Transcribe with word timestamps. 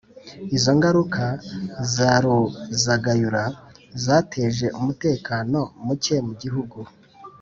Izo 0.57 0.71
ngaruka 0.77 1.23
za 1.93 2.11
Ruzagayura, 2.23 3.43
zateje 4.05 4.65
umutekano 4.79 5.59
muke 5.85 6.15
mu 6.27 6.33
gihugu 6.41 6.79